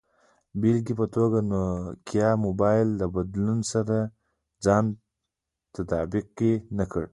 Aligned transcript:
د 0.51 0.53
بېلګې 0.61 0.93
په 0.99 1.05
توګه، 1.15 1.39
نوکیا 1.51 2.29
موبایل 2.45 2.87
له 2.99 3.05
بدلون 3.15 3.59
سره 3.71 3.97
ځان 4.65 4.85
تطابق 5.75 6.25
کې 6.37 6.51
نه 6.77 6.85
کړ. 6.91 7.03